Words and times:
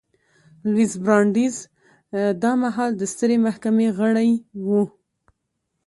لویس 0.71 0.93
براندیز 1.03 1.55
دا 2.43 2.51
مهال 2.63 2.91
د 2.97 3.01
سترې 3.13 3.37
محکمې 3.45 3.87
غړی 3.97 4.31
و. 4.67 4.69